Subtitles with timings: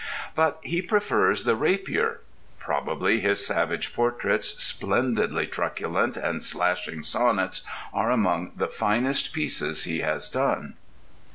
[0.33, 2.21] But he prefers the rapier.
[2.57, 7.61] Probably his Savage Portraits, splendidly truculent and slashing sonnets,
[7.93, 10.73] are among the finest pieces he has done.